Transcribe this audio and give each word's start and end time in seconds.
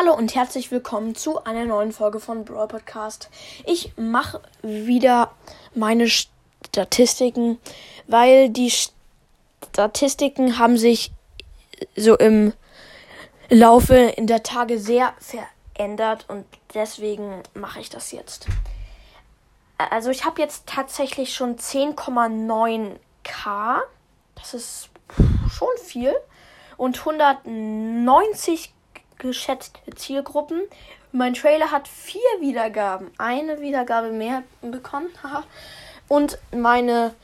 Hallo 0.00 0.14
und 0.14 0.34
herzlich 0.34 0.70
willkommen 0.70 1.14
zu 1.14 1.44
einer 1.44 1.66
neuen 1.66 1.92
Folge 1.92 2.20
von 2.20 2.46
Brawl 2.46 2.68
Podcast. 2.68 3.28
Ich 3.66 3.92
mache 3.98 4.40
wieder 4.62 5.30
meine 5.74 6.08
Statistiken, 6.08 7.58
weil 8.06 8.48
die 8.48 8.70
Statistiken 8.70 10.58
haben 10.58 10.78
sich 10.78 11.12
so 11.96 12.16
im 12.16 12.54
Laufe 13.50 13.94
in 13.94 14.26
der 14.26 14.42
Tage 14.42 14.78
sehr 14.78 15.12
verändert 15.18 16.24
und 16.28 16.46
deswegen 16.72 17.42
mache 17.52 17.80
ich 17.80 17.90
das 17.90 18.10
jetzt. 18.10 18.46
Also 19.76 20.08
ich 20.08 20.24
habe 20.24 20.40
jetzt 20.40 20.66
tatsächlich 20.66 21.34
schon 21.34 21.58
10,9k. 21.58 23.80
Das 24.34 24.54
ist 24.54 24.88
schon 25.50 25.68
viel. 25.84 26.14
Und 26.78 27.00
190 27.00 28.72
geschätzte 29.20 29.78
Zielgruppen. 29.94 30.62
Mein 31.12 31.34
Trailer 31.34 31.70
hat 31.70 31.86
vier 31.86 32.20
Wiedergaben. 32.40 33.10
Eine 33.18 33.60
Wiedergabe 33.60 34.10
mehr 34.10 34.42
bekommen. 34.62 35.08
Und 36.08 36.38
meine 36.52 37.14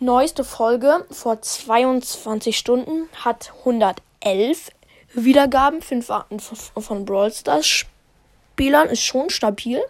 neueste 0.00 0.44
Folge 0.44 1.06
vor 1.10 1.40
22 1.40 2.58
Stunden 2.58 3.08
hat 3.24 3.52
111 3.60 4.70
Wiedergaben. 5.14 5.80
Fünf 5.80 6.10
Arten 6.10 6.40
von 6.40 7.04
Brawl 7.04 7.32
Stars 7.32 7.66
Spielern 7.66 8.88
ist 8.88 9.02
schon 9.02 9.30
stabil. 9.30 9.82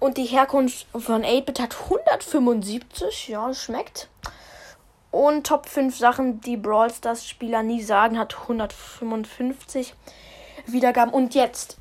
Und 0.00 0.18
die 0.18 0.24
Herkunft 0.24 0.86
von 0.92 1.24
8-Bit 1.24 1.60
hat 1.60 1.76
175. 1.84 3.28
Ja, 3.28 3.54
schmeckt. 3.54 4.08
Und 5.10 5.46
Top 5.46 5.68
5 5.68 5.96
Sachen, 5.96 6.40
die 6.40 6.56
Brawl 6.56 6.92
Stars 6.92 7.28
Spieler 7.28 7.62
nie 7.62 7.82
sagen, 7.82 8.18
hat 8.18 8.36
155. 8.42 9.94
Wiedergaben. 10.66 11.12
Und 11.12 11.34
jetzt, 11.34 11.76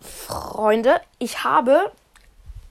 Freunde, 0.00 1.00
ich 1.18 1.44
habe 1.44 1.92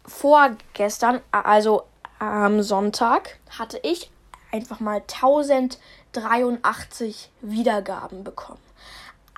vorgestern, 0.06 1.22
also 1.32 1.84
am 2.20 2.64
Sonntag, 2.64 3.38
hatte 3.58 3.80
ich 3.84 4.12
einfach 4.52 4.80
mal 4.80 5.02
1083 5.02 7.30
Wiedergaben 7.42 8.24
bekommen. 8.24 8.60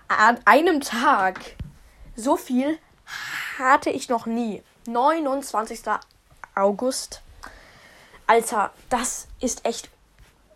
An 0.08 0.40
einem 0.46 0.82
Tag. 0.82 1.40
So 2.16 2.38
viel 2.38 2.80
hatte 3.58 3.90
ich 3.90 4.10
noch 4.10 4.26
nie. 4.26 4.64
29. 4.88 5.82
August. 6.56 7.22
Alter, 8.26 8.72
das 8.90 9.28
ist 9.40 9.66
echt 9.66 9.90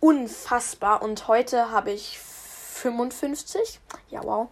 unfassbar. 0.00 1.02
Und 1.02 1.28
heute 1.28 1.70
habe 1.70 1.92
ich 1.92 2.18
55. 2.18 3.78
Ja, 4.10 4.24
wow. 4.24 4.48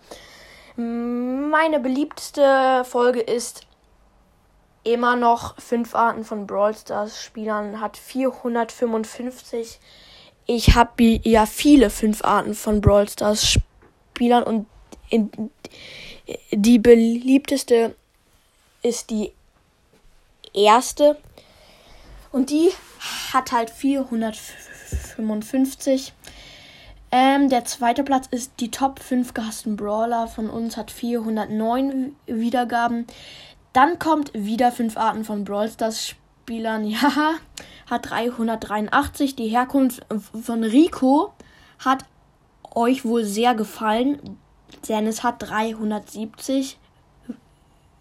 Meine 0.76 1.80
beliebteste 1.80 2.84
Folge 2.84 3.20
ist 3.20 3.66
immer 4.84 5.16
noch 5.16 5.60
fünf 5.60 5.94
Arten 5.94 6.24
von 6.24 6.46
Brawl 6.46 6.74
Stars 6.74 7.22
Spielern, 7.22 7.80
hat 7.80 7.96
455. 7.96 9.78
Ich 10.46 10.74
habe 10.74 11.20
ja 11.22 11.46
viele 11.46 11.90
fünf 11.90 12.24
Arten 12.24 12.54
von 12.54 12.80
Brawl 12.80 13.08
Stars 13.08 13.58
Spielern 14.14 14.42
und 14.42 14.66
in, 15.10 15.30
die 16.50 16.78
beliebteste 16.78 17.94
ist 18.82 19.10
die 19.10 19.32
erste 20.54 21.18
und 22.32 22.48
die 22.50 22.70
hat 23.32 23.52
halt 23.52 23.70
455. 23.70 26.12
Ähm, 27.12 27.48
der 27.48 27.64
zweite 27.64 28.04
Platz 28.04 28.28
ist 28.30 28.52
die 28.60 28.70
Top 28.70 29.00
5 29.00 29.34
gehassten 29.34 29.76
Brawler 29.76 30.28
von 30.28 30.48
uns, 30.48 30.76
hat 30.76 30.92
409 30.92 32.14
Wiedergaben. 32.26 33.06
Dann 33.72 33.98
kommt 33.98 34.32
wieder 34.34 34.70
5 34.70 34.96
Arten 34.96 35.24
von 35.24 35.44
Brawl 35.44 35.68
Stars 35.68 36.06
Spielern, 36.06 36.84
ja, 36.86 37.34
hat 37.90 38.10
383. 38.10 39.34
Die 39.34 39.48
Herkunft 39.48 40.06
von 40.40 40.62
Rico 40.62 41.32
hat 41.80 42.04
euch 42.74 43.04
wohl 43.04 43.24
sehr 43.24 43.54
gefallen, 43.54 44.38
denn 44.88 45.08
es 45.08 45.24
hat 45.24 45.42
370 45.42 46.78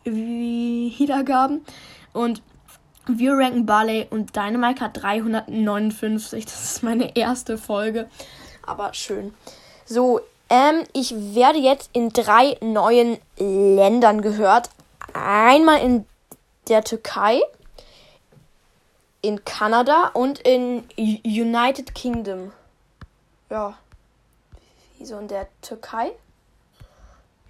Wiedergaben. 0.03 1.61
Und 2.13 2.43
wir 3.07 3.33
ranken 3.33 3.65
Barley 3.65 4.05
und 4.11 4.35
Dynamite 4.35 4.81
hat 4.81 5.01
359. 5.01 6.45
Das 6.45 6.75
ist 6.75 6.83
meine 6.83 7.15
erste 7.15 7.57
Folge 7.57 8.07
aber 8.65 8.93
schön. 8.93 9.33
So, 9.85 10.21
ähm, 10.49 10.83
ich 10.93 11.13
werde 11.35 11.59
jetzt 11.59 11.89
in 11.93 12.09
drei 12.09 12.57
neuen 12.61 13.17
Ländern 13.37 14.21
gehört. 14.21 14.69
Einmal 15.13 15.81
in 15.81 16.05
der 16.67 16.83
Türkei, 16.83 17.41
in 19.21 19.43
Kanada 19.43 20.11
und 20.13 20.39
in 20.39 20.87
United 20.97 21.93
Kingdom. 21.93 22.51
Ja. 23.49 23.77
Wieso 24.97 25.17
in 25.17 25.27
der 25.27 25.47
Türkei? 25.61 26.11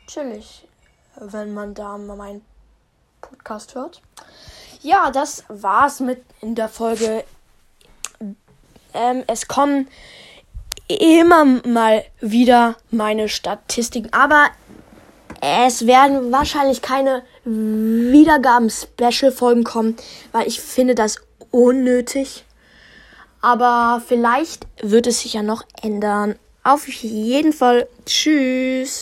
Chillig, 0.08 0.68
wenn 1.16 1.54
man 1.54 1.74
da 1.74 1.98
mal 1.98 2.16
meinen 2.16 2.46
Podcast 3.22 3.76
hört. 3.76 4.02
Ja, 4.82 5.12
das 5.12 5.44
war's 5.50 6.00
mit 6.00 6.24
in 6.42 6.56
der 6.56 6.70
Folge. 6.70 7.24
Ähm, 8.94 9.24
es 9.28 9.48
kommen 9.48 9.88
immer 10.90 11.46
mal 11.46 12.04
wieder 12.20 12.76
meine 12.92 13.30
Statistiken. 13.30 14.12
Aber 14.12 14.50
es 15.42 15.88
werden 15.88 16.32
wahrscheinlich 16.32 16.82
keine 16.82 17.24
Wiedergaben-Special-Folgen 17.46 19.64
kommen, 19.64 19.96
weil 20.32 20.48
ich 20.48 20.60
finde 20.60 20.96
das 20.96 21.18
unnötig. 21.52 22.44
Aber 23.42 24.02
vielleicht 24.06 24.68
wird 24.82 25.08
es 25.08 25.22
sich 25.22 25.34
ja 25.34 25.44
noch 25.44 25.64
ändern. 25.82 26.36
Auf 26.64 26.90
jeden 26.90 27.54
Fall. 27.54 27.88
Tschüss. 28.06 28.98